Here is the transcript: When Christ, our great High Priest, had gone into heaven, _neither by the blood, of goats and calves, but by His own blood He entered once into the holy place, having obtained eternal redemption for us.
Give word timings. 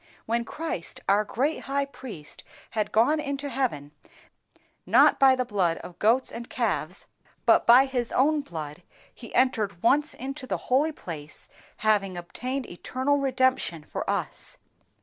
When 0.25 0.45
Christ, 0.45 0.99
our 1.07 1.23
great 1.23 1.65
High 1.65 1.85
Priest, 1.85 2.43
had 2.71 2.91
gone 2.91 3.19
into 3.19 3.49
heaven, 3.49 3.91
_neither 4.87 5.19
by 5.19 5.35
the 5.35 5.45
blood, 5.45 5.77
of 5.77 5.99
goats 5.99 6.31
and 6.31 6.49
calves, 6.49 7.05
but 7.45 7.67
by 7.67 7.85
His 7.85 8.11
own 8.11 8.41
blood 8.41 8.81
He 9.13 9.31
entered 9.35 9.83
once 9.83 10.15
into 10.15 10.47
the 10.47 10.57
holy 10.57 10.91
place, 10.91 11.47
having 11.85 12.17
obtained 12.17 12.67
eternal 12.67 13.19
redemption 13.19 13.83
for 13.83 14.09
us. 14.09 14.57